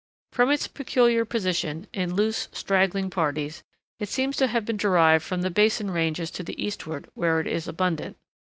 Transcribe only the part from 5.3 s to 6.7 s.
the Basin ranges to the